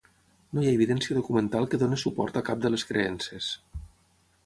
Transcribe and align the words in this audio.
No 0.57 0.63
hi 0.63 0.69
ha 0.69 0.73
evidència 0.77 1.17
documental 1.17 1.69
que 1.75 1.81
doni 1.85 2.01
suport 2.07 2.43
a 2.43 2.47
cap 2.51 2.67
de 2.67 2.75
les 2.77 2.89
creences. 2.93 3.55